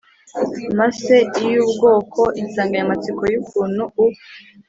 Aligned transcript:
Masse 0.77 1.15
iy 1.43 1.53
ubwoko 1.65 2.21
insanganyamatsiko 2.41 3.23
y 3.31 3.35
ukuntu 3.41 3.83
u 4.03 4.05